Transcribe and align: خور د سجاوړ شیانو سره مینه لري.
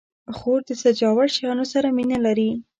خور 0.37 0.59
د 0.67 0.71
سجاوړ 0.83 1.27
شیانو 1.35 1.65
سره 1.73 1.87
مینه 1.97 2.17
لري. 2.25 2.51